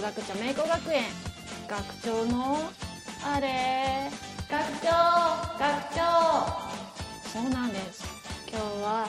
[0.00, 1.04] 学者名工学園。
[1.68, 2.58] 学長の
[3.22, 4.10] あれ。
[4.48, 4.88] 学長
[5.58, 7.28] 学長。
[7.28, 8.04] そうなんです。
[8.50, 9.06] 今日は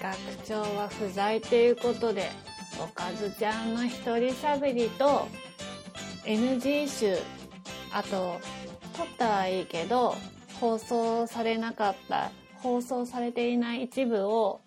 [0.00, 2.30] 学長は不在ということで
[2.78, 5.26] おかずちゃんの一人喋りと
[6.24, 7.16] NG 集
[7.92, 8.38] あと
[8.94, 10.14] 撮ったはいいけど
[10.60, 14.60] 放送されなかった放送されていない一部を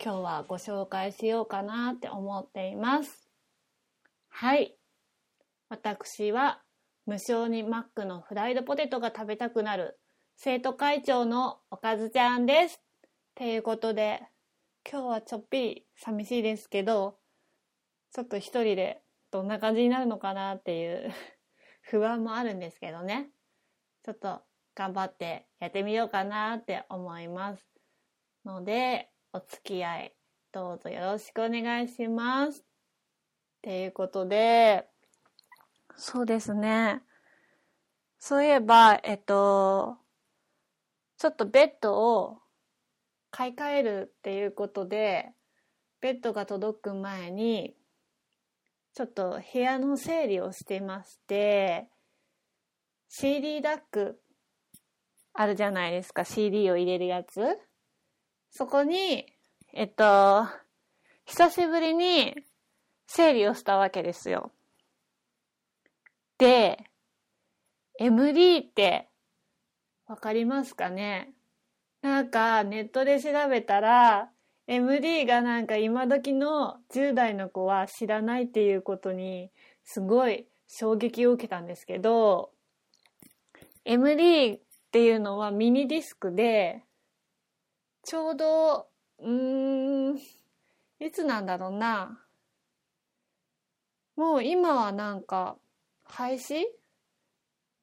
[0.00, 3.28] 今日はご紹介しようかなって思っています。
[4.28, 4.75] はい
[5.68, 6.62] 私は
[7.06, 9.98] 無償にマックのフライドポテトが食べたくなる。
[10.36, 12.80] 生徒会長のおかずちゃんです。
[13.34, 14.22] ということで
[14.88, 17.18] 今日はちょっぴり寂しいですけど
[18.12, 21.12] ちょっと一人でどんな感じになるのかなっていう
[21.82, 23.30] 不安もあるんですけどね。
[24.04, 24.42] ちょっと
[24.76, 27.66] 頑張ってやってみようかなって思います
[28.44, 30.16] のでお付き合い
[30.52, 32.60] どうぞよろしくお願いします。
[32.60, 32.64] っ
[33.62, 34.88] ていうことで
[35.96, 37.02] そうですね。
[38.18, 39.98] そういえばえっと
[41.18, 42.38] ちょっとベッドを
[43.30, 45.30] 買い替えるっていうことで
[46.00, 47.74] ベッドが届く前に
[48.94, 51.88] ちょっと部屋の整理をしてまして
[53.08, 54.20] CD ダック
[55.32, 57.58] あるじゃないですか CD を入れるやつ。
[58.50, 59.26] そこに
[59.72, 60.46] えっと
[61.26, 62.34] 久しぶりに
[63.06, 64.52] 整理をしたわけですよ。
[66.38, 66.84] で
[67.98, 69.08] MD って
[70.06, 71.32] わかりますかね？
[72.02, 74.30] なんかネットで調べたら
[74.66, 79.50] MD がなんか今時の10代の子は知らないっていうことに
[79.84, 82.50] すごい衝撃を受けたんですけど
[83.84, 84.60] MD っ
[84.92, 86.82] ていうのはミニディスクで
[88.04, 90.18] ちょうどうーん
[90.98, 92.20] いつなんだろうな。
[94.16, 95.56] もう今はなんか
[96.08, 96.64] 廃止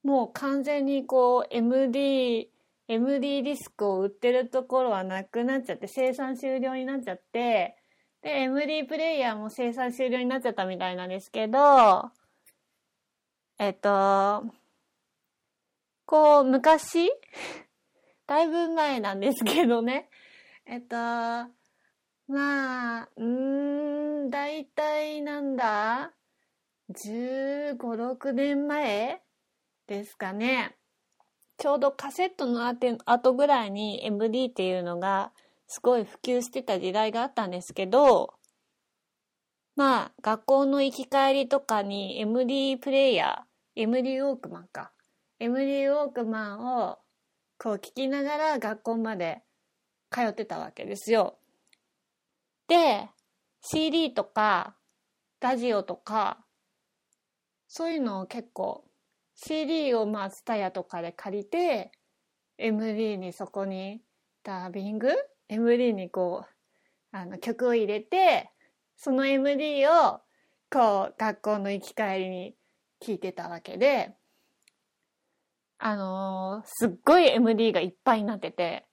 [0.03, 2.49] もう完全にこう MD
[2.87, 7.77] MD ディスクを売ってるところはなくなっちゃって生産終了になっちゃって
[8.21, 12.11] で MD プレイヤーも生産終了になっちゃったみたいなんですけど
[13.59, 14.45] えっと
[16.05, 17.09] こう昔？
[18.27, 20.09] だいぶ前なんですけどね。
[20.65, 21.43] えっとま
[23.03, 26.11] あうーん大体なんだ？
[26.93, 29.21] 15、6年前
[29.87, 30.77] ですかね。
[31.57, 35.31] ちょうどカセットの後ぐらいに MD っていうのが
[35.67, 38.33] すごい普及してた時代があったんですけど、
[39.75, 44.91] まあ学校の行き帰りとかに MD プレイヤー、MD ウォークマンか。
[45.39, 46.99] MD ウォークマンを
[47.57, 49.41] こう聞きながら学校まで
[50.11, 51.37] 通ってたわけですよ。
[52.67, 53.09] で、
[53.61, 54.75] CD とか
[55.39, 56.42] ラジオとか
[57.75, 58.85] そういうのを結構
[59.33, 61.91] CD をまあ TSUTAYA とかで借りて
[62.59, 63.99] MD にそこに
[64.43, 65.09] ダービング
[65.49, 68.51] ？MD にこうあの曲を入れて
[68.95, 70.21] その MD を
[70.69, 72.53] こう学校の行き帰りに
[72.99, 74.11] 聴いてたわけで
[75.79, 78.85] あのー、すっごい MD がいっぱいになってて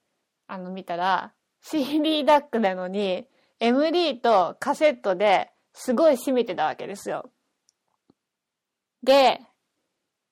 [0.47, 3.27] あの見たら CD ダックなのに
[3.59, 7.29] MD とカセットですごい占めてたわけですよ。
[9.03, 9.41] で、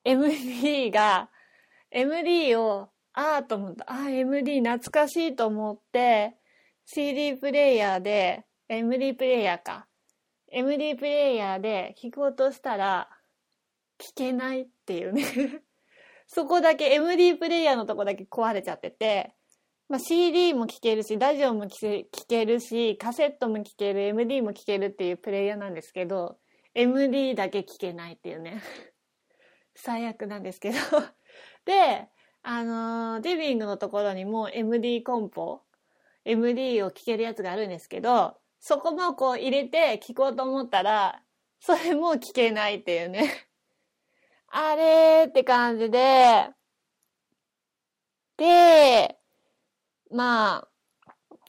[0.03, 1.29] MD が、
[1.91, 3.91] MD を、ああと思った。
[3.91, 6.35] ああ、MD 懐かしいと思って、
[6.85, 9.87] CD プレイヤーで、MD プレイヤーか。
[10.51, 13.09] MD プレイヤーで弾こうとしたら、
[13.99, 15.25] 聞けないっていうね
[16.25, 19.33] そこだけ MD プレイヤーのとこだけ壊れちゃってて、
[19.89, 26.38] まあ、CD も聴けるし、ラジオも聴けるし、カセットも聴ける、MD も聴けるっていうプレイヤーなんですけど、
[26.73, 28.61] MD だけ聴けないっていうね。
[29.75, 30.77] 最悪なんですけど。
[31.65, 32.09] で、
[32.41, 35.61] あのー、リビングのところにも MD コンポ、
[36.25, 41.23] MD を聴けるやつがあるんですけど、そこもこう入れて聴こうと思ったら、
[41.59, 43.47] それも聞けないっていうね。
[44.47, 46.49] あれーって感じで、
[48.37, 49.19] で、
[50.11, 50.69] まあ、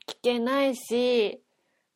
[0.06, 1.42] 聞けないし、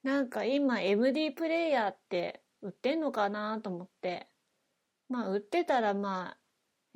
[0.02, 4.28] なんか今 MD プレイヤーって売ってんのかなと思って。
[5.08, 6.38] まあ売ってたらまあ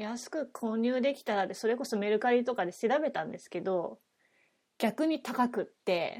[0.02, 3.98] 安く購入できたらでそれこそメルカリとかで調べたんですけど
[4.78, 6.18] 逆に高くって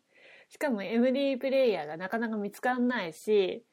[0.50, 3.64] しかも MD プレイヤーがなかなか見つかんないし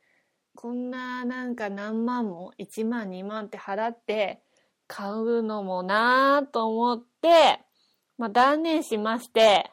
[0.56, 4.42] こんななんか何万も1万2万って払って
[4.88, 7.60] 買うのもなぁと思って、
[8.18, 9.70] まあ断念しまして、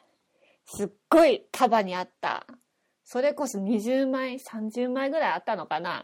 [0.65, 2.45] すっごい束にあった。
[3.05, 6.03] それこそ20枚、30枚ぐらいあったのかな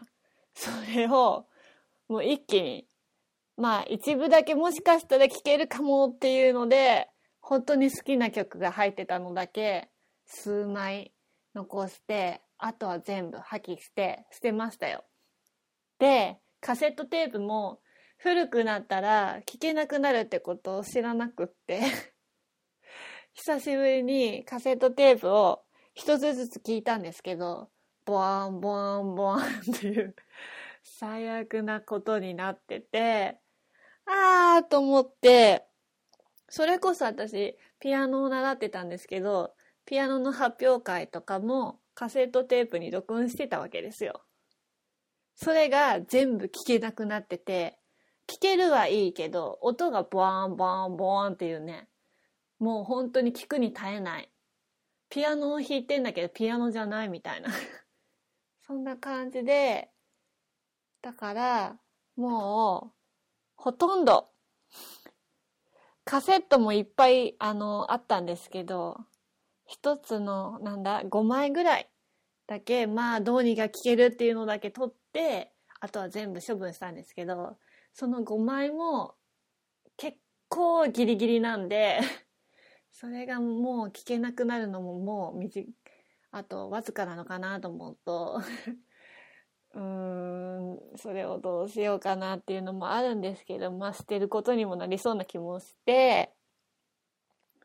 [0.54, 1.46] それを
[2.08, 2.86] もう一気に
[3.56, 7.08] まあ一部だけもしかしたら聴けるかもっていうので
[7.40, 9.88] 本当に好きな曲が入ってたのだけ
[10.26, 11.12] 数枚
[11.54, 15.04] 残してあとは全部破棄して捨てましたよ。
[15.98, 17.80] でカセットテープも
[18.18, 21.80] 古くなったら聴けなくなるってことを知らなくって
[23.34, 27.68] 久しぶりにカセットテープを一つずつ聞いたんですけど
[28.04, 29.44] ボワンボワンボワンっ
[29.78, 30.14] ていう
[30.82, 33.38] 最悪なことになってて
[34.06, 35.64] あーと思って
[36.48, 39.52] それこそ私ピアノを習ってたんですけど
[39.86, 44.22] ピアノの発表会とかもカセットテープに録音してたわけですよ。
[45.34, 47.78] それが全部聞けなくなってて
[48.26, 51.88] 聞けるはいいけど音がボワンボワンボワンっていうね
[52.58, 54.31] もう本当に聞くに耐えない
[55.12, 57.50] ピアノを弾いてんだけどピアノじゃないみたいな。
[58.62, 59.90] そんな感じで
[61.02, 61.78] だから
[62.16, 62.98] もう
[63.56, 64.30] ほとんど
[66.06, 69.04] カセットもいっぱいあのあったんですけど
[69.66, 71.90] 一つのなんだ5枚ぐらい
[72.46, 77.58] だけまあどうにか聞けるっていうのだけ取ってあとは全部処分したんですけど
[77.92, 79.14] その5枚も
[79.98, 80.16] 結
[80.48, 82.00] 構ギリギリなんで
[83.02, 85.66] それがもう聞けなくなるのももう短
[86.30, 88.40] あとわずかなのかなと思うと
[89.74, 96.32] うーんそれをどうしようかなっていうのもあるんですけどまあ捨てることにもなりそうな気もして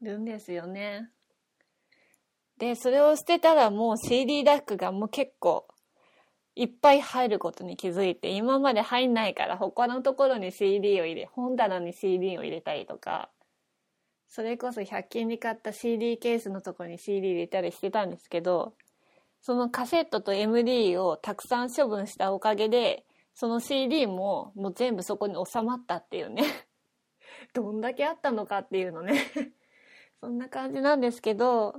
[0.01, 1.12] るんですよね。
[2.57, 5.68] でそれを捨てたらもう CD ダックがもう結構
[6.56, 13.30] いっぱい入ることに気づいて今まで入んないから他のところに CD を入れ本棚に CD を入れたりとか
[14.27, 18.74] それこそ100均に買った CD ケースのとこに CD 入れたりしてたんですけど
[19.41, 26.44] そのカセットと MD をたくさん処分したおかげでその CD ももう全部そこに収まったっていうね。
[27.53, 29.21] どんだけあったのかっていうのね。
[30.19, 31.75] そんな感じなんですけど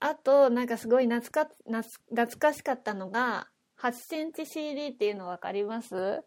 [0.00, 3.48] あとなんかすごい懐か懐かしかったのが
[3.78, 6.24] 8センチ CD っていうの分かります？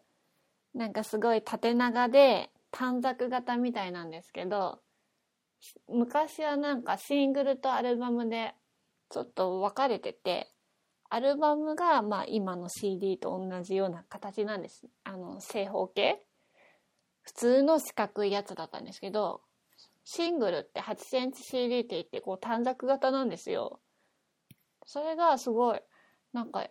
[0.74, 4.80] なんかすごい縦長で短冊型みたいなんですけど
[5.88, 8.54] 昔はなんかシングルとアルバムで
[9.10, 10.50] ちょっと分かれてて
[11.08, 14.86] アルバムがまあ今の CD と同じような形なんです。
[15.04, 16.22] あの正方形。
[17.22, 19.40] 普通の四角いやつだったんですけど
[20.04, 23.80] シングルって8センチ CD って言ってこう短冊型なんですよ。
[24.84, 25.80] それがすごい
[26.32, 26.68] なんか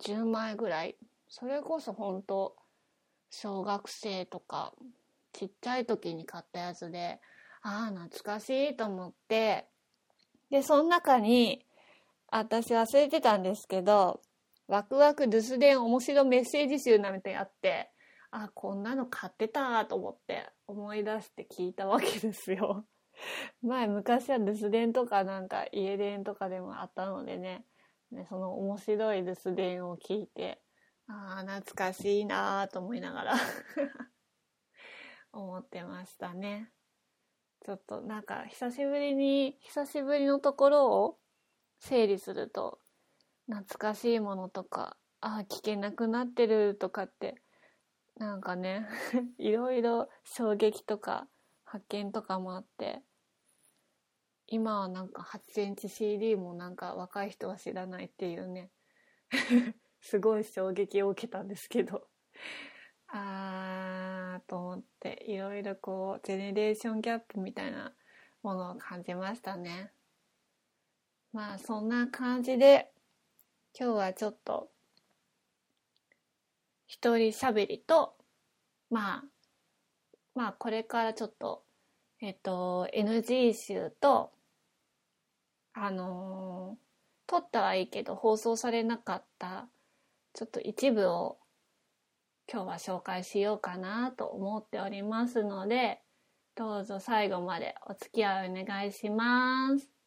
[0.00, 0.96] 10枚ぐらい。
[1.28, 2.56] それこそ本当
[3.30, 4.72] 小学生とか
[5.32, 7.20] ちっちゃい時に買ったやつで
[7.62, 9.66] ああ懐かしいと思って。
[10.50, 11.64] でその中に
[12.28, 14.20] 私忘れてたんですけど
[14.66, 17.90] ワクワク留守電面白メッセージ集なんてあって
[18.30, 22.86] あこんなの買ってたと思って思い出して聞いたわけですよ。
[23.62, 27.64] 前昔は留守電とかなんか家電とかでもあったのでね。
[28.12, 30.60] ねその面白い留守電を聞いて
[31.08, 33.34] ああ懐かしいなと思いながら
[35.32, 36.72] 思ってましたね。
[37.64, 41.18] ちょっとなんか久しぶりに久しぶりのところを
[41.78, 42.78] 整理すると
[43.48, 47.42] 懐かしいものとかああ聞けなくなってるとかって
[48.16, 48.86] なんかね
[49.38, 51.28] いろいろ衝撃とか
[51.64, 53.02] 発見とかもあって
[54.46, 58.70] 今はなんか8センチ CD もなんか若い人は知らないっていうね
[60.00, 62.08] すごい衝撃を受けたんですけど。
[63.12, 63.99] あー
[64.40, 67.92] と思っていろいろこうジェネレーションギャップみたいな
[68.42, 69.92] ものを感じましたね。
[71.32, 72.90] まあそんな感じで
[73.78, 74.68] 今日はちょっと
[76.86, 78.16] 一人喋りと
[78.90, 79.24] まあ
[80.34, 81.62] まあこれからちょっと
[82.20, 84.32] えっと NG 集と
[85.72, 89.68] あのー、撮ったはいいけど放送されなかった
[90.32, 91.38] ちょっと一部を
[92.52, 96.00] 今日は紹介しようかなと思っておりますので
[96.56, 99.99] どうぞ最後までお付き合いお願いします。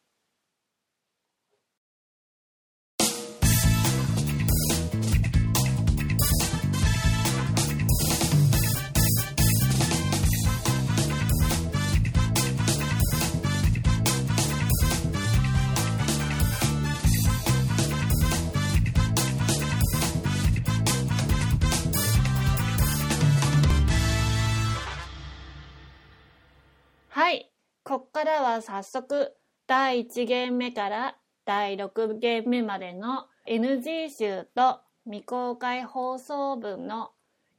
[28.14, 29.34] からは早速
[29.66, 37.10] 第1ゲーム目から第6ゲーム目までの NG 集と未公開放送分の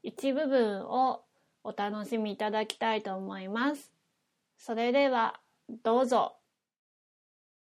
[0.01, 1.23] 一部分を
[1.65, 3.91] お楽しみいただきたいと思います。
[4.57, 5.41] それでは、
[5.83, 6.37] どうぞ。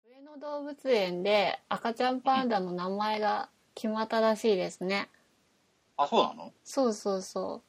[0.05, 5.07] 上野動物園で赤ちゃんパンダの名前が決まったらしいですね。
[5.95, 6.51] あ、そうなの？
[6.65, 7.63] そうそうそ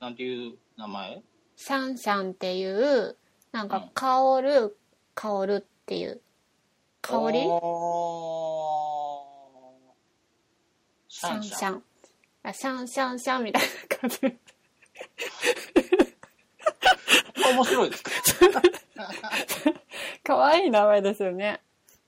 [0.00, 0.02] う。
[0.02, 1.22] なんていう名前？
[1.54, 3.14] シャンシャンっていう、
[3.58, 4.76] なんか、香る、
[5.16, 6.20] 香るっていう。
[7.02, 7.40] 香り？
[11.08, 11.82] シシャャンシャン。
[12.44, 14.20] あシャンシャンシャンみたいな感じ。
[17.50, 18.10] 面白いですか？
[20.22, 21.60] 可愛い名前ですよね。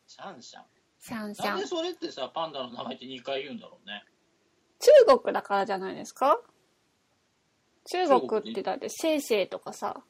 [0.07, 0.65] シャンシャン。
[1.01, 1.67] シャンシャンなんで。
[1.67, 4.05] それってさ、パンダの名前って2回言うんだろうね。
[5.09, 6.41] 中国だからじゃないですか？
[7.87, 10.03] 中国ってだってシェイシェイとかさ、あ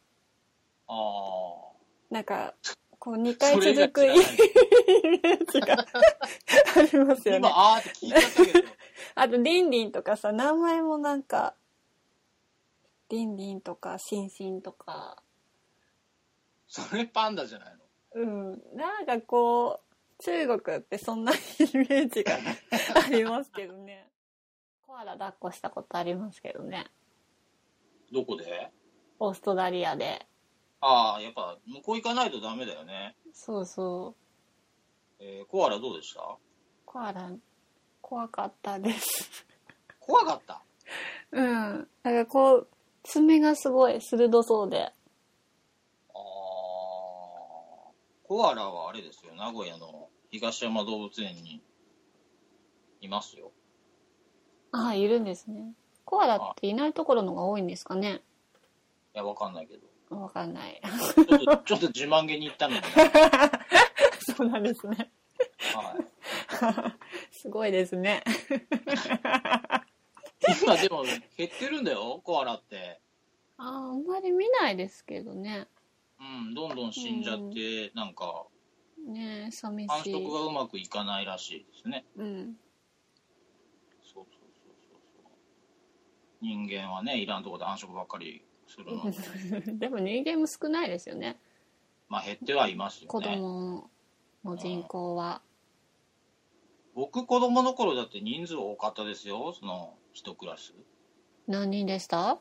[2.11, 2.55] なんか、
[2.99, 7.49] こう2回続くイ知らないメージがありますよね。
[7.51, 8.69] あーって聞いたけど。
[9.15, 11.55] あと、リンリンとかさ、名前もなんか、
[13.09, 15.23] リンリンとか、シンシンとか、
[16.69, 17.75] それパンダじゃない
[18.15, 18.23] の？
[18.23, 19.81] うん、なんかこ
[20.19, 24.09] う、中国ってそんなイメージがありますけどね。
[24.87, 26.87] コアラ抱っこしたことありますけどね。
[28.13, 28.71] どこで？
[29.19, 30.27] オーストラリアで。
[30.81, 33.15] ああ、やっぱ向こう行かないとダメだよね。
[33.33, 34.15] そうそ
[35.21, 35.23] う。
[35.23, 36.37] えーコアラどうでした？
[36.87, 37.31] コアラ、
[38.01, 39.45] 怖かったです。
[39.99, 40.63] 怖かった？
[41.33, 41.89] うん。
[42.03, 42.69] なんかこう、
[43.03, 44.85] 爪がすごい鋭そうで。
[44.85, 44.93] あ
[46.15, 46.23] あ、
[48.25, 51.61] コアラはあれですよ、名古屋の東山動物園に
[53.01, 53.53] いますよ。
[54.73, 55.75] ああ、いるんですね。
[56.05, 58.23] コアラっていないところのが多いんですかね
[59.15, 59.87] いや、わかんないけど。
[60.11, 60.81] わかんない。
[61.15, 62.87] ちょっと、ちょっと自慢げに言ったのに、ね。
[64.37, 65.11] そうなんですね。
[65.75, 66.95] はい。
[67.31, 68.23] すごいですね。
[70.63, 71.05] 今でも
[71.37, 73.01] 減ってるんだよ、コアラって。
[73.57, 75.69] ああ、あんまり見ないですけどね。
[76.19, 78.47] うん、どんどん死んじゃって、なんか、
[79.07, 80.15] ねえ、寂繁しい。
[80.15, 82.05] 殖がうまくいかないらしいですね。
[82.17, 82.57] うん。
[84.03, 85.33] そうそうそうそうそう。
[86.43, 91.39] 人間はね、いらんとこで繁殖ばっかりするので、 でも人間も少ないですよね。
[92.09, 93.37] まあ減ってはいますよ子ね。
[93.37, 93.91] 供
[94.45, 95.43] の人口は。
[96.95, 100.75] 僕子供の頃だって人数多かったですよ、その一クラス。
[101.47, 102.41] 何人でした？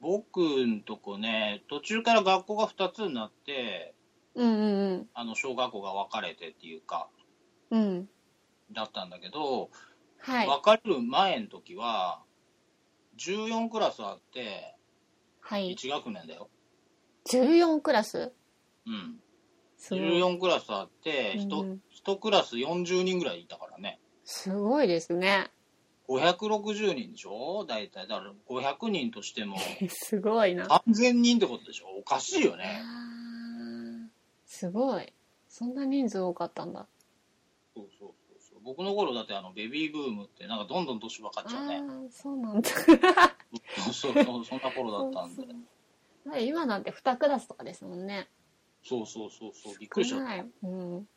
[0.00, 3.94] 僕んとこね、途中から学校が2つになって、
[4.34, 7.08] うんうんあの小学校が分かれてっていうか、
[7.70, 7.80] うん。
[7.80, 8.10] うん。
[8.70, 9.70] だったんだけど、
[10.20, 10.46] はい。
[10.46, 12.22] 分かれる前の時は、
[13.16, 14.76] 14クラスあって、
[15.48, 15.74] はい。
[15.74, 16.50] 1学年だよ。
[17.32, 18.32] 14クラス？
[18.86, 19.18] うん。
[19.78, 20.00] すごい。
[20.02, 23.98] 14クラスあって、うん 1, 一クラス40人ぐらいいたからね。
[24.26, 25.50] すごいですね。
[26.06, 27.64] 560人でしょ？
[27.66, 28.06] 大体。
[28.06, 29.56] だから500人としても
[29.88, 30.66] すごいな。
[30.66, 31.86] 3000人ってことでしょ？
[31.98, 32.82] おかしいよね。
[34.44, 35.10] すごい。
[35.48, 36.86] そんな人数多かったんだ。
[37.74, 38.60] そうそうそうそう。
[38.62, 41.76] 僕の頃だってあのベビーブームってなんかどんどん年分かっちゃうね。
[41.76, 42.68] ああ、そうなんだ。
[43.92, 45.36] そうそうそんな頃だったんで。
[45.36, 45.46] そう
[46.32, 48.28] そう今なんて2クラスとかですもんね。
[48.84, 50.46] そうそうそうそう、びっくりしちゃっはい。
[50.62, 51.08] うん。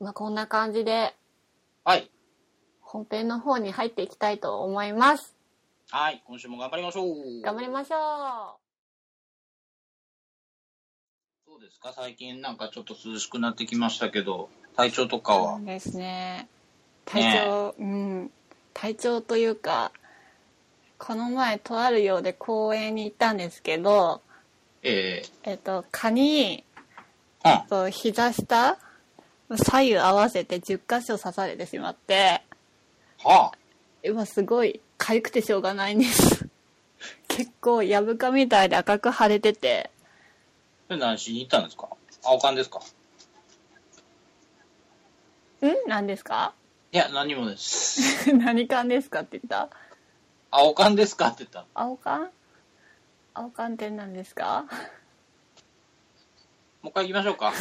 [0.00, 1.14] まあこんな感じで
[1.84, 1.90] た。
[1.90, 2.10] はい。
[2.80, 5.36] 本編の方に入っていきたいと思います。
[5.90, 7.42] はい、今週も頑張りましょう。
[7.42, 8.58] 頑張りましょ
[11.46, 15.42] どうですか最近なんかちょっと涼しくなってきましたけど、体調とかう。
[15.42, 15.56] は？
[15.56, 16.48] そうですね。
[17.04, 18.30] 体調、うん。
[18.74, 19.92] 体調というか、
[20.98, 24.20] この前とあるようで公園に行ったんですけど、
[24.82, 25.54] ええ。
[25.54, 26.64] っと、蚊に、
[27.44, 27.68] えうん。
[27.68, 28.78] と膝下
[29.56, 32.42] 左右合わせて10箇所刺されてしまって
[33.22, 33.58] はあ。
[34.02, 36.46] 今すごい痒くてしょうがないんです。
[37.28, 39.90] 結構やぶかみたいで赤く腫れてて。
[40.88, 41.88] それ何しに行ったんですか？
[42.24, 42.80] 青缶ですか？
[45.62, 45.88] ん？
[45.88, 46.52] 何ですか？
[46.92, 48.32] いや、何もです。
[48.34, 49.68] 何缶ですかって言った？
[50.50, 51.28] 青缶ですか？
[51.28, 51.66] って言った。
[51.74, 52.30] 青缶？
[53.34, 54.64] 青缶って何ですか？
[56.82, 57.52] もう一回行きましょうか。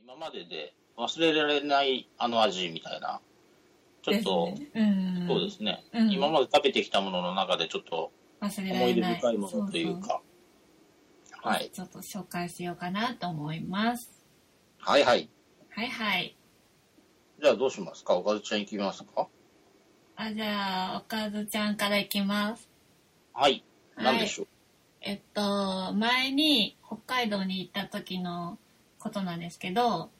[0.00, 3.20] 今までで忘れられないあの味みたいな。
[4.02, 8.48] ちょっと、ねうんそうですね、うん今まで食べてきたものの中でちょっと思
[8.88, 10.20] い出深いものというか。
[11.24, 11.70] そうはい。
[11.72, 14.24] ちょっと紹介しようかなと思います
[14.78, 15.28] はいはい。
[15.70, 16.36] はいはい
[17.42, 18.14] じゃあどうしますか？
[18.14, 19.28] おかずちゃん行きますか？
[20.16, 22.68] あじゃあおかずちゃんからいきます
[23.32, 23.64] はい。
[23.96, 24.46] はい何でしょう、
[25.00, 28.58] えっと、前に北海道に行った時の
[28.98, 30.10] ことなんですけど、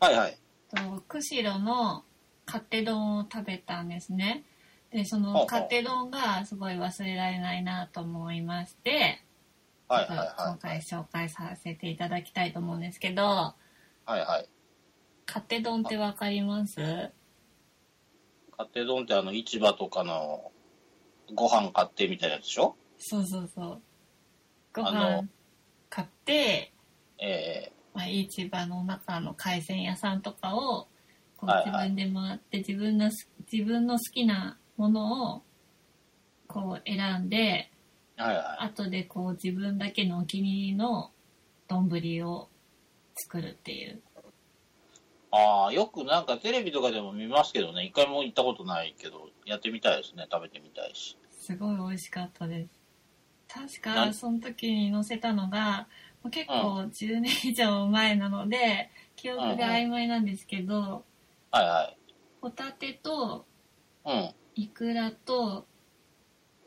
[0.00, 0.38] はいはい。
[0.74, 2.04] と釧路の
[2.46, 4.44] 勝手丼を食べたんですね。
[4.90, 9.20] で、その勝手丼がすごい忘れられないなと思いまして、
[9.88, 13.26] はいちょっと今はいは回紹介させていただきたいと思うんですけど、い。
[13.26, 13.54] は
[14.16, 14.48] いはい。
[15.32, 16.80] 勝手丼ってわかります？
[18.50, 20.50] 勝手丼ってあの、市場とかの
[21.34, 22.74] ご飯買ってみたいなやつでしょ？
[22.98, 23.80] そうそうそう。
[24.74, 25.28] ご飯
[25.88, 26.72] 買って、
[27.18, 30.88] えまあ、市場の中の海鮮屋さんとかを
[31.36, 31.88] こう自はいはい。
[31.90, 35.42] 分で回って自分のす自分の好きなものを
[36.48, 37.70] こう選んで
[38.16, 38.64] えはいはい。
[38.66, 41.12] 後でこう自分だけのお気に入りの
[41.68, 42.48] 丼を
[43.16, 44.02] 作るっていう
[45.32, 51.16] ああ、よくなんかテレビとかでも見ますけどね、一回も行ったことないけど、やってみたいですね、食べてみたいし。
[51.30, 52.80] すごい美味しかったです
[53.82, 55.88] 確なかその時に載せたのが
[56.22, 61.04] もう結構10年以上前なので記憶が曖昧なんですけど
[61.50, 61.98] はいはい。
[62.40, 63.46] ホタテと
[64.04, 65.66] うん、イクラと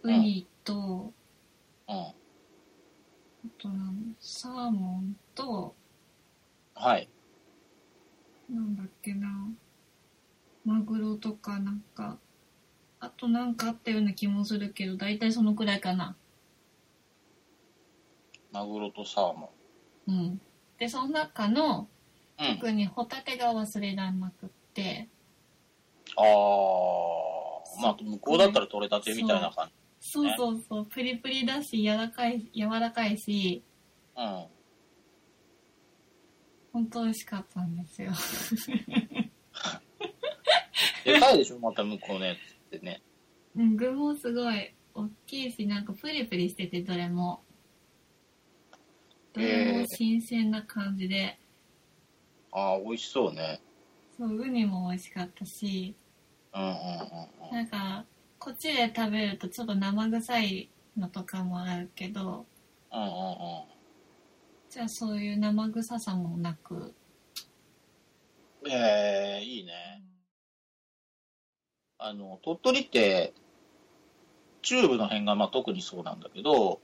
[0.04, 1.14] ウニと、
[1.88, 1.96] うん。
[1.96, 2.14] あ
[3.58, 5.76] となんサーモンと
[6.76, 7.10] はい。
[8.54, 9.28] なんだっけな。
[10.64, 12.20] マグロとかなんか。
[13.00, 16.16] あとなんかあったような気もするけど大体そのくらいかな。
[18.52, 19.52] マグロとサーモ
[20.08, 20.42] うん。
[20.78, 21.90] でその中の
[22.40, 22.46] ン。
[22.46, 22.56] うん。
[22.56, 25.10] 特にホタテが忘れらんなくって。
[26.16, 29.70] ああ、まあ、向こうだったら取れたてみたいな感
[30.00, 30.34] そう。
[30.38, 33.24] そうそうプリプリだし柔らかい柔らかいし。
[33.26, 33.64] じ。
[34.16, 34.46] うん。
[36.74, 38.12] 本当美味しかったんですよ
[41.06, 43.02] でかいでしょ、また向こうのやつってね。
[43.56, 47.44] うん具もすごい大きいしなんかプリプリしててどれも
[49.34, 51.38] どれも新鮮な感じで、
[52.52, 53.62] ああ、美味しそうね。
[54.18, 55.96] そうウニも美味しかったし
[56.54, 56.76] うんうんうん
[57.50, 57.56] うん。
[57.56, 58.06] なんか
[58.40, 62.46] こっちで食べるとちょっと生臭いのとかもあるけど
[62.92, 63.73] うんうんうん。
[64.74, 66.96] じゃあそういう生臭さもなく、
[68.68, 70.02] ええいいね。
[72.00, 73.36] あの、鳥取って、
[74.64, 76.82] 中部の辺がまあ特にそうなんだけど、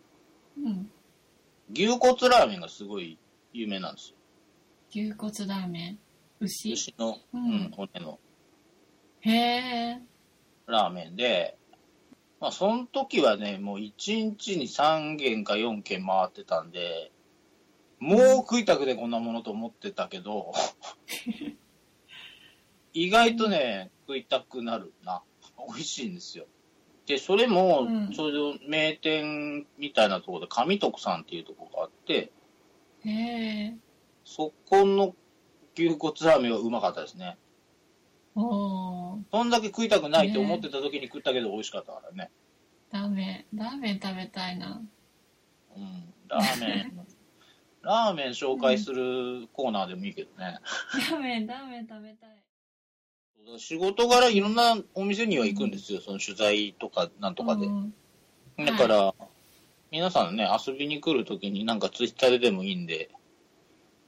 [0.55, 0.91] うん、
[1.73, 3.17] 牛骨ラーメンがすごい
[3.53, 4.17] 有名なんですよ。
[4.91, 5.99] 牛骨ラーメン？
[6.41, 6.73] 牛？
[6.73, 8.19] 牛の、ううんん、骨の。
[9.21, 10.01] へえ
[10.67, 11.57] ラーメンで、
[12.39, 17.11] まあその時はね、もう1日に3軒か4軒回ってたんで、
[17.99, 20.53] もう食いたくてこんなものと思ってたけど、
[22.93, 25.21] 意外とね、食いたくなるな。
[25.67, 26.45] 美味しいんですよ。
[27.05, 32.31] で、それもうん、ちょうど名店みたいなところで、上徳さんっていうところがあって、
[34.23, 35.15] そこの
[35.75, 37.37] 牛骨ラーメンはうまかったですね。
[38.35, 42.31] そんだけ食いたくないって思ってた時に食ったけど美味しかったからね。
[42.91, 44.81] ラーメンラーメン食べたいな
[45.75, 47.05] うん、ラーメン、
[47.89, 50.59] ラーメン紹介するコーナーでもいいけどね。
[51.11, 53.59] ラーメンラーメン食べたい。
[53.59, 57.65] 仕事柄いろんなお店には行くんですよ、その取材とかなんとかで。
[57.65, 57.69] う。
[57.71, 57.93] ん。
[58.63, 59.15] だから、
[59.89, 63.09] 皆さんね、遊びに来るときになんかツイッターででもいいんで、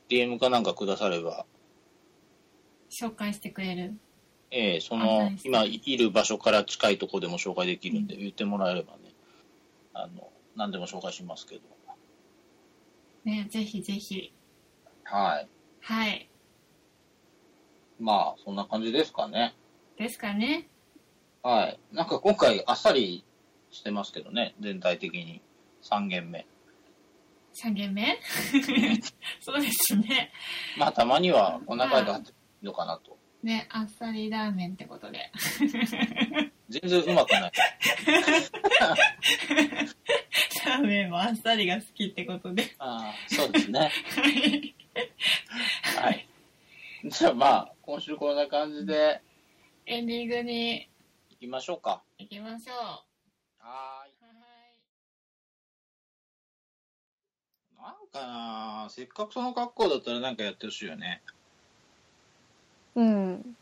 [0.09, 1.47] DM かなんかくだされば、
[2.91, 3.97] 紹介してくれる？
[4.51, 9.11] ええそあの今いる場所から近いとこでも紹介できるんで、言ってもらえればね、
[9.95, 11.61] あの、何でも紹介しますけど。
[13.23, 14.33] ねぜひぜひ
[15.03, 15.47] はい。
[15.81, 16.29] はい
[17.99, 19.55] まあ、そんな感じですかね。
[19.97, 20.67] ですかね
[21.43, 21.79] はい。
[21.91, 23.23] なんか今回あっさり
[23.69, 25.41] してますけどね、全体的に。
[25.83, 26.47] 3軒目。
[27.53, 28.17] 3軒目？
[29.41, 30.31] そうですね
[30.77, 33.17] まあ、たまにはお腹がいいのかなと。
[33.43, 35.31] ねあっさりラーメンってことで
[36.69, 37.51] 全然うまくない。
[40.65, 43.79] ラーメンもあっさりが好きってことでああ、そうですね。
[43.79, 43.85] は
[44.27, 44.75] い
[45.95, 46.27] はい。
[47.05, 49.21] じゃあまあ、今週こんな感じで
[49.85, 50.89] エンディングに
[51.29, 52.03] 行きましょうか。
[52.19, 52.75] 行きましょう
[53.59, 54.13] はーい。
[54.13, 54.21] はい
[57.81, 58.27] なんか
[58.83, 61.21] なせっかくその格好だったらなんかやってほしいよね。
[62.95, 63.55] うん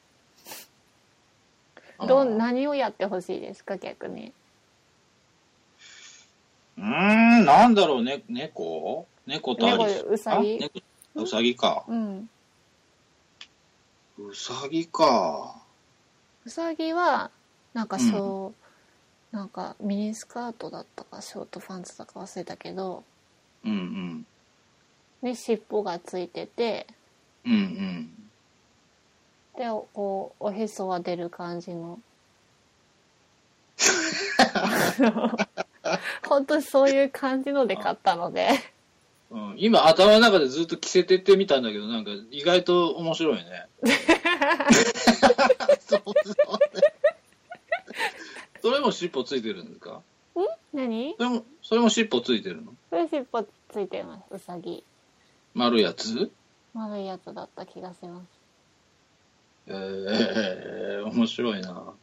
[2.08, 4.34] どん何をやってほしいですか逆に
[6.80, 6.86] うー
[7.42, 9.06] ん、なんだろうね、猫？
[9.28, 10.60] 猫とアリス猫うさぎ
[11.16, 11.84] うさぎか。
[11.88, 12.30] うん
[14.18, 15.56] うさぎか。
[16.46, 17.32] うさぎは
[17.74, 18.54] なんかそ
[19.34, 23.04] う、なんかミニスカートだったかショートパンツだか忘れたけど
[23.66, 24.26] うんうん。
[25.22, 26.88] に尻尾がついてて
[27.46, 28.10] うんうん。
[29.58, 32.00] で、こう、おへそは出る感じの。
[36.28, 38.50] 本当にそういう感じので買ったので。
[39.32, 43.68] うん、今頭の中でずっと着せてってみたんだけど、なんか意外と面白いね。
[45.80, 46.36] そうそう
[48.62, 50.02] それも尻尾ついてるんですか？
[50.74, 51.16] 何？
[51.18, 52.74] それも、それも尻尾ついてるの？
[52.90, 54.22] それ尻尾ついてます。
[54.32, 54.84] うさぎ。
[55.54, 56.32] 丸いやつ？
[56.74, 58.26] 丸いやつだった気がします。
[59.68, 61.94] えー、面白いな。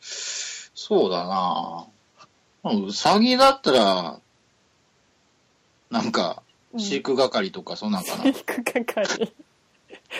[0.00, 1.86] そうだな。
[2.72, 4.20] うさぎだったら、
[5.90, 8.24] なんか、うん飼育係とかそんなんかな。
[8.24, 9.32] 飼育係。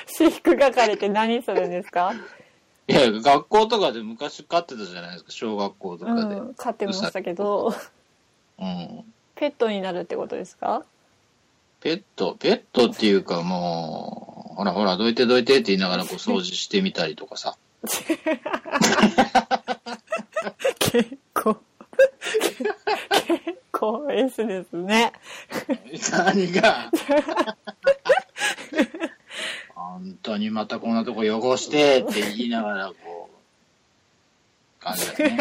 [0.07, 2.15] 飼育係って何するんですか？
[2.89, 6.21] いや、学校とかで昔飼ってたじゃないですか、小学校とかで。
[6.37, 7.75] うん、飼ってましたけど、
[8.59, 9.05] うん。
[9.35, 10.83] ペットになるってことですか？
[11.81, 17.59] ペット、ペットっていうかもう、ほらほら、どいてどいてって言いながらこう掃除してみたりとかさ。
[20.79, 21.59] 結構、
[23.27, 25.12] 結構 S ですね。
[26.12, 26.91] 何が？
[29.75, 33.31] 本当にまたこんなとこ汚してって言いながらこ
[34.81, 35.39] う、感じだね。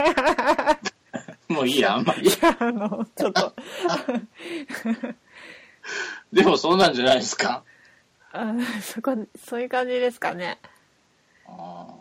[1.47, 2.29] もういいや、あんまり。
[2.59, 3.53] あの、ちょっと、
[6.33, 7.63] でもそんなんじゃないですか？
[8.33, 10.59] あそこ、そういう感じですかね。
[11.47, 11.95] あ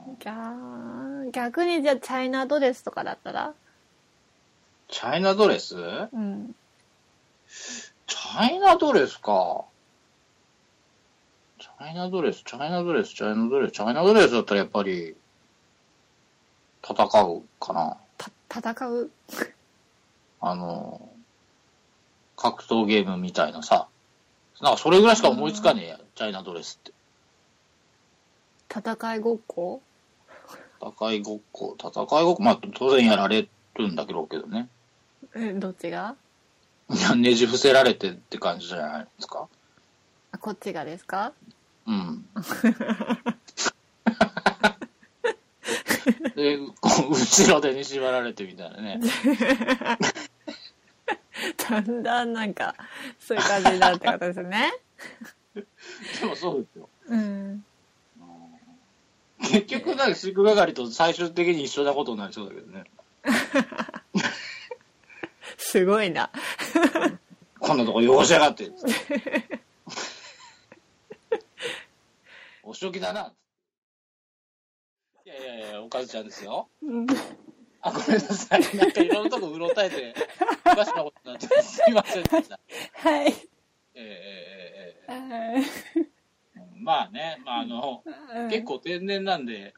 [1.33, 3.55] 逆にじゃあチャイナドレスとかだったら？
[4.95, 5.75] チャイナドレス？
[5.77, 6.55] うん。
[8.07, 9.65] チャイナドレスか。
[11.61, 15.17] チャイナドレス、チャイナドレス、チャイナドレス、チャイナドレスだったらやっぱり、
[16.89, 17.97] 戦うかな。
[18.49, 19.11] た、戦う？
[20.41, 21.09] あの、
[22.37, 23.89] 格闘ゲームみたいなさ。
[24.61, 26.93] なんかそれぐらいしか思いつかねえや、チャイナドレスって。
[28.71, 29.83] 戦いごっこ？
[30.81, 34.69] 戦いごっこ、戦いごっこ、まあ当然やられるんだけどけどね。
[35.35, 36.17] え、 どっちが？
[36.91, 39.49] いやねじ伏せられてって感じじゃないですか？
[40.33, 41.33] あ、こっちがですか？
[41.87, 42.27] うん。
[46.37, 49.01] で、こう後ろでに縛られてみたいなね。
[51.57, 52.75] だんだんなんか、
[53.19, 54.73] そういう感じになるってことですね。
[55.55, 55.65] で
[56.27, 56.89] もそうですよ。
[57.09, 57.65] うん。
[59.41, 62.85] 結局、なんか飼育係と最終的に一緒なことになりそうだけどね。
[65.57, 66.31] すごいな。
[67.59, 68.71] こんなとこ汚しやがって。
[72.63, 73.33] お仕置きだな。
[75.25, 76.69] いやいやいや、おかずちゃんですよ。
[76.83, 77.07] うん
[77.87, 78.77] あ、ごめんなさい。
[78.77, 80.15] なんかいろんなとこうろたえて、
[80.65, 82.59] おかしなことになって、すいませんでした。
[82.95, 83.35] はい。
[83.95, 85.65] ええ
[86.81, 88.03] まあね、まああの、
[88.51, 89.75] 結構天然なんで、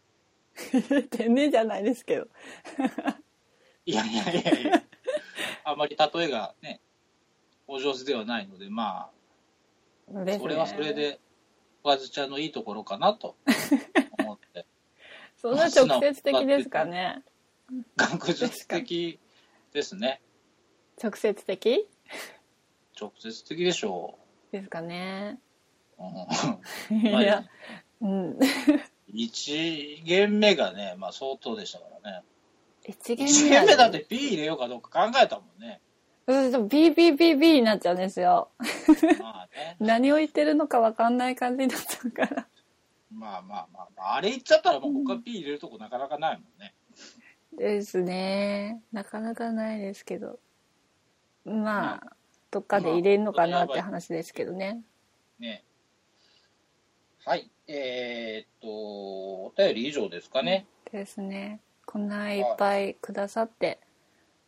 [1.11, 2.29] 天然じゃないですけど。
[3.85, 4.83] いやいやいやいや、
[5.68, 6.81] あんまり例えがね、
[7.66, 9.11] お上手ではないので、ま
[10.14, 10.94] あ、ねそれはそれ。
[10.94, 11.18] で、
[11.83, 13.35] おかずちゃんのいいところかなと
[14.20, 14.64] 思って。
[15.37, 17.24] そんな直接的ですかね。
[17.96, 19.18] 学術的
[19.72, 20.22] ですね。
[21.02, 21.88] 直接的？
[22.98, 24.20] 直接的でしょ
[24.52, 25.40] ですかね。
[25.98, 26.94] う。
[26.94, 27.44] うんいや、
[28.00, 28.38] うん。
[29.09, 32.22] 一限目がね、まあ相当でしたからね。
[32.87, 35.81] 一元一限目だって P 入れようかどうか考えたもんね。
[36.27, 38.49] うん、でも BBBB になっちゃうんですよ。
[39.20, 39.77] まあね。
[39.81, 42.49] 何を言ってるのかわかんない感じになっちゃうから。
[43.12, 46.75] まあまあまあ、まあ、あれ言っちゃったらもう他 P 入れるとこなかなかないもんね。
[47.53, 48.83] ですね。
[48.92, 50.38] なかなかないですけど。
[51.44, 52.16] まあ、
[52.51, 54.83] どっかで入れるのかなって話ですけどね。
[55.38, 55.64] ね。
[57.25, 57.51] はい。
[57.68, 60.66] えー、っと、お便り以上ですかね。
[60.90, 61.61] ですね。
[61.87, 63.79] こんないっぱいくださって、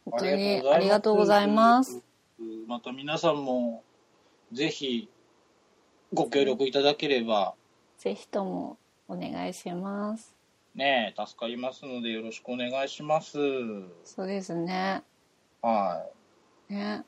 [0.04, 2.02] 本当にありがとうございます。。
[2.66, 3.82] また皆さんも、
[4.52, 5.08] ぜひ、
[6.12, 7.54] ご協力いただければ、
[7.96, 8.76] ぜひとも
[9.08, 10.34] お願いします。
[10.74, 13.38] ね、助かりますので、よろしくお願いします。
[14.04, 15.02] そうですね。
[15.62, 16.04] は
[16.68, 17.04] ね。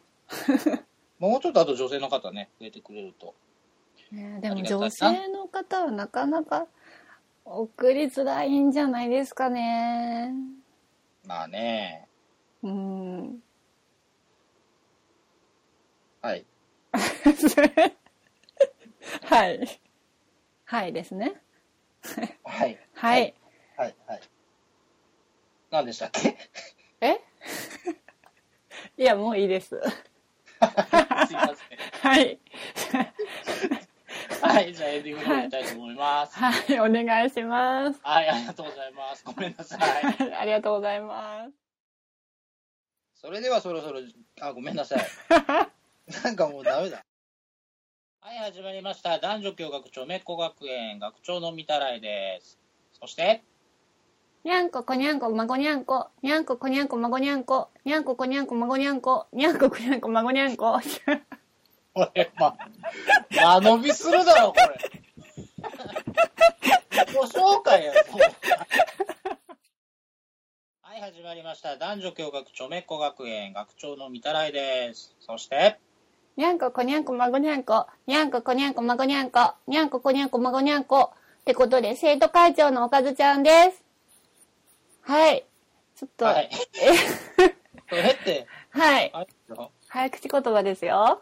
[1.18, 1.22] い。
[1.22, 3.34] もうちょっとあと女性の方ね、増えてくれると。
[4.12, 6.66] ねでも女性の方はなかなか
[7.52, 10.32] 送りづらいんじゃないですかね。
[11.26, 12.06] まあね。
[12.62, 13.42] うん。
[16.22, 16.46] はい。
[19.24, 19.80] はい。
[20.64, 21.40] はいですね。
[22.44, 22.78] はい。
[22.94, 23.34] はい。
[23.76, 23.94] はい。
[24.06, 24.20] はい。
[25.70, 26.36] 何でしたっけ？
[27.00, 27.20] え？
[28.96, 29.68] いや、もういいです。
[29.80, 29.80] すい
[30.60, 31.30] ません。
[32.02, 32.38] はい。
[34.60, 36.36] ははい、じゃあエンディングに行きたいと思います。
[36.36, 38.00] はい、お願いします。
[38.02, 39.24] はい、ありがとうございます。
[39.24, 39.80] ごめんなさい。
[40.36, 41.52] ありがとうございます。
[43.14, 44.00] それではそろそろ、
[44.40, 45.00] あ、ごめんなさい。
[46.24, 47.02] なんかもうダメだ。
[48.20, 49.18] はい、始まりました。
[49.18, 52.58] 男女共学長めっこ学園学長のみたらいです。
[52.92, 53.42] そして、
[54.44, 60.78] にゃんここにゃんこまごにゃんこ、にゃんここにゃんこまごにゃんこ、にゃんここにゃんこまごにゃんこ、にゃんここにゃんこまごにゃんこ。
[61.92, 62.56] これ、ま、
[63.30, 64.78] 間延びするだろ、これ。
[66.90, 67.92] 自己紹介や、
[70.82, 71.76] はい、始まりました。
[71.76, 75.14] 男女共学長めっこ学園学長のみたらいです。
[75.20, 75.78] そして、
[76.36, 81.10] にゃんここにゃんこまごにゃんこ、にゃんここにゃんこまごにゃんこ、にゃんここにゃんこまごにゃんこ。
[81.40, 83.82] ってことで、生徒会長のおかずちゃんです。
[85.02, 85.44] はい。
[85.96, 86.50] ちょっと、はい。
[86.80, 86.94] え、
[87.90, 89.12] それって、はい。
[89.88, 91.20] 早口言葉ですよ。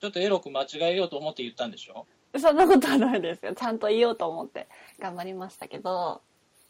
[0.00, 2.06] ちょっとエロく間違えようと思って言ったんでしょ？
[2.38, 3.54] そんなことはないですよ。
[3.54, 6.20] ちゃんと言おうと思って頑張りましたけど、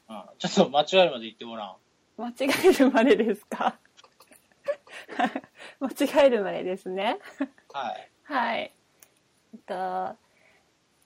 [0.08, 0.22] うん。
[0.38, 1.76] ちょっと間違えるまで言ってごらん。
[2.18, 2.34] 間違
[2.64, 3.78] えるまでですか？
[5.80, 7.18] 間違えるまでですね。
[7.72, 8.10] はい。
[8.24, 8.72] はい。
[9.54, 10.16] えっと、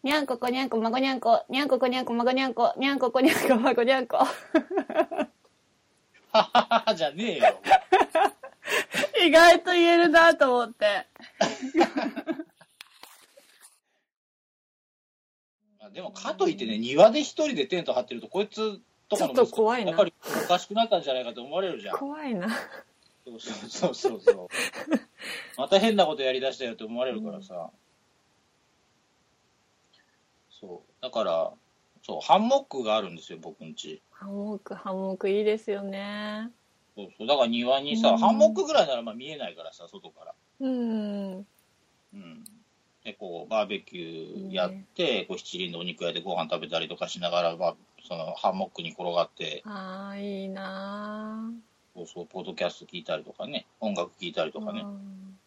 [0.03, 4.19] にゃんここにゃんこまごにゃんこ、にゃんここにゃんこまごにゃんこ、にゃんここにゃんこまごにゃんこ。
[6.33, 7.61] ははははじゃねえよ。
[9.27, 11.07] 意外と言えるなと思って。
[15.79, 21.99] ま あでも、かといってね、庭で一人でテント張ってると、こいつとかのちょっと怖いなやっぱりおかしくなったんじゃないかと思われるじゃん。
[21.99, 22.49] 怖いな。
[23.25, 24.49] そうそうそうそう。
[25.57, 27.71] また変なことやりだしたよって思われるからさ。
[30.61, 31.03] そう。
[31.03, 31.53] だから、
[32.03, 34.03] そう、ハンモックがあるんですよ、僕んち。
[34.11, 36.51] ハンモック、ハンモックいいですよね。
[37.01, 37.27] そうそう。
[37.27, 40.35] だから庭にさ、うんハンモックぐらいならまあ見えないからさ、外から。
[40.61, 41.47] うん。
[42.13, 42.45] うん。
[43.05, 51.51] で、こう、バーベキューやって、こう、七輪のお肉屋でご飯食べたりとかしながら、まあ、その、ハンモックに転がって、ああ、いいな
[51.95, 55.39] そうそう、ポッドキャスト聞いたりとかね、音楽聞いたりとかねう、ん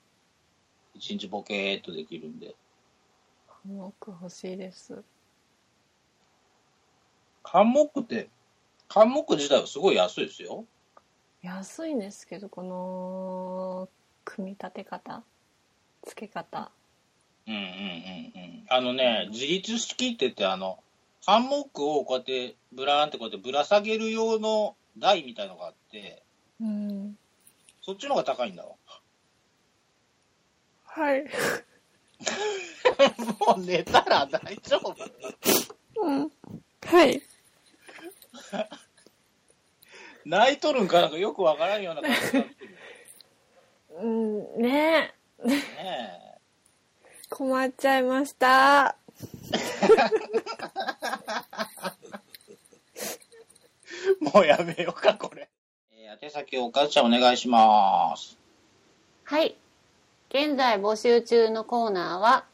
[0.96, 2.56] 一日ボケーっとできるんで。
[3.48, 5.04] ハンモック欲しいです。
[7.44, 8.30] ハンモックって、
[8.90, 10.66] ハンモック自体はすごい安いですよ。
[11.44, 13.90] 安いんですけど、この、
[14.24, 15.24] 組み立て方、
[16.08, 16.72] 付け方。
[17.46, 18.66] うんうんうんうん。
[18.70, 20.80] あのね、自立式って言って、あの、
[21.26, 26.24] ハンモックをこうやって、ブラーンってこうやってぶら下げる用の台みたいのがあって、
[26.62, 27.18] うん。
[27.82, 28.72] そっちの方が高いんだわ。
[30.86, 31.26] はい。
[33.48, 34.96] もう寝たら大丈夫？
[36.02, 36.32] うん。
[36.86, 37.22] はい。
[40.26, 42.78] 泣いとるんかなんかよくわからんような感じになってるよ
[44.02, 45.48] うん、ねえ。
[45.48, 46.24] ね
[47.30, 48.96] 困っちゃいました。
[49.52, 49.54] え。
[54.34, 55.50] もうやめようか、これ。
[55.92, 58.38] えー、宛先おかずちゃんお願いします。
[59.24, 59.56] はい。
[60.30, 62.46] 現在募集中のコーナーは、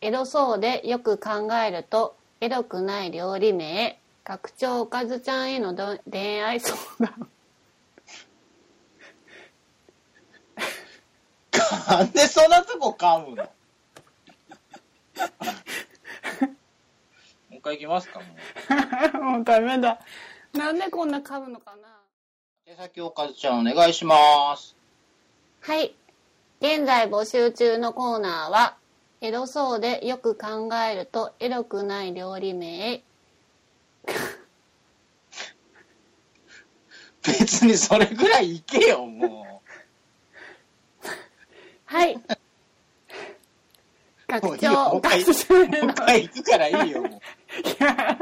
[0.00, 7.28] エロそうでよく考えると、エロくない料理名、学長おかずちゃんへのど恋愛相談。
[11.88, 13.44] なんでそんなとこ噛むの？
[13.44, 13.50] も
[17.52, 18.26] う一回いきますか、も
[19.18, 19.24] う。
[19.24, 19.98] もうダメだ。
[20.52, 21.88] なんでこんな噛むのかな？
[22.66, 24.76] 宛先おかずちゃんお願いします。
[25.62, 25.94] はい。
[26.60, 28.76] 現在募集中のコーナーは、
[29.22, 33.02] エロそうでよく考えるとエロくない料理名、
[37.22, 39.62] 別にそれぐらいいけよ、も
[41.84, 42.16] はい。
[42.16, 42.22] も
[44.28, 47.10] 学ういいよ長、もう一回学長の一回行くからいいよ、もう。
[47.10, 47.14] い
[47.78, 48.18] や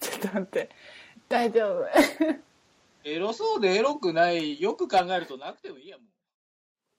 [0.00, 0.70] ちょっと待って。
[1.28, 1.86] 大丈夫。
[3.04, 6.06] エロそうでエロくない、よく考えるとなくてもいいや、もう。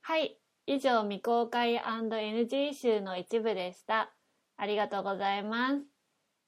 [0.01, 0.37] はい。
[0.65, 4.11] 以上、未公開 &NG 集の一部でした。
[4.57, 5.98] ありがとうございます。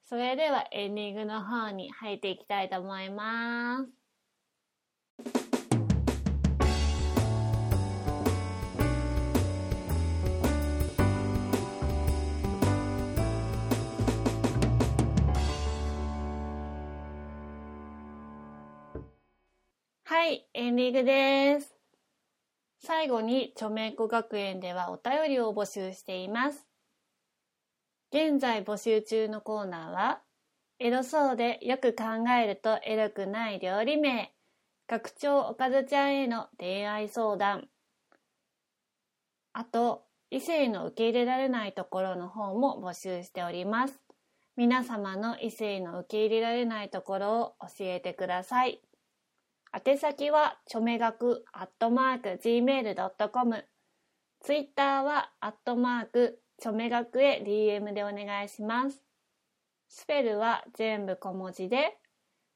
[0.04, 4.02] それではエンディングの方に入っていきたいと思います。
[20.04, 21.74] はい、エンディングです。
[22.84, 26.71] 最後に、著名子学園ではお便りを募集しています。
[28.12, 30.20] 現在募集中のコーナーは、
[30.78, 34.34] エロそうでよく考えるとエロくない料理名、
[34.86, 37.68] 学長おかずちゃんへの恋愛相談、
[39.54, 44.00] あと、異性の受け入れられないところの方も募集しております。
[44.56, 48.82] 皆様の異性の受け入れられないところを教えてください。
[49.74, 53.64] 宛先は、ちょめがく、アットマーク、gmail.com。
[54.40, 59.02] ツイッターは、アットマーク、ちょめがくへ DM でお願いします。
[59.88, 61.98] スペルは全部小文字で、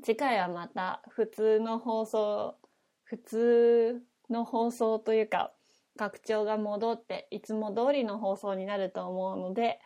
[0.03, 2.57] 次回はまた普通の放送、
[3.05, 5.53] 普通の放送というか、
[5.97, 9.79] 学長が戻っていつも通りの放送になると思うので、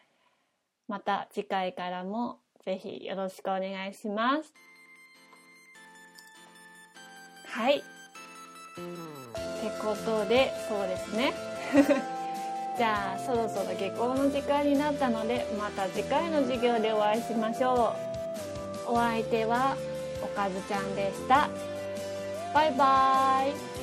[0.88, 4.54] また次回からもぜひよろしくお願いします。
[7.48, 7.76] はい。
[7.76, 7.84] って
[9.78, 11.34] ことで、そうですね。
[12.76, 17.94] じゃあ、そろそろ下校の時間になったので、また次回の授業でお会いしましょ
[18.88, 18.92] う。
[18.92, 19.76] お相手は、
[20.20, 21.48] おかずちゃんでした。
[22.52, 23.73] バイバーイ。